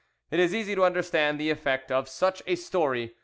[0.31, 3.17] It is easy to understand the effect of such a story.